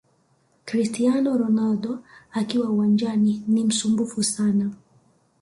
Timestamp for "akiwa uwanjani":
2.31-3.43